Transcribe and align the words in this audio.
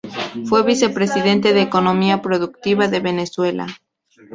Fue 0.45 0.63
Vicepresidente 0.63 1.53
de 1.53 1.61
Economía 1.61 2.23
Productiva 2.23 2.87
de 2.87 3.01
Venezuela. 3.01 3.67